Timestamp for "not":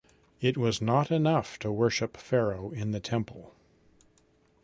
0.81-1.11